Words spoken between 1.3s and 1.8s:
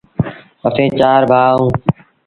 اَهوݩ،